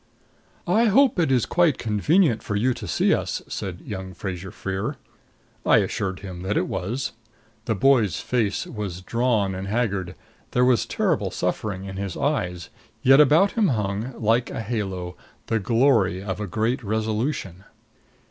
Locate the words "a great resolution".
16.39-17.63